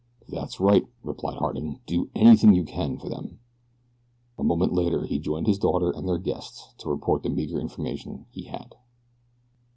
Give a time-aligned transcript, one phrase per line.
[0.27, 3.37] "That's right," replied Harding; "do anything you can for them."
[4.39, 8.25] A moment later he joined his daughter and their guests to report the meager information
[8.31, 8.73] he had.